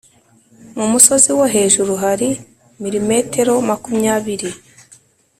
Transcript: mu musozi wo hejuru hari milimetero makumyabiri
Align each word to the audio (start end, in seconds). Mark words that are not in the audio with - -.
mu 0.77 0.85
musozi 0.91 1.29
wo 1.37 1.45
hejuru 1.55 1.91
hari 2.03 2.29
milimetero 2.81 3.53
makumyabiri 3.69 4.49